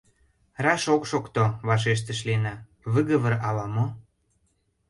[0.63, 2.55] —Раш ок шокто,— вашештыш Лена,—
[2.93, 3.85] выговор ала-мо.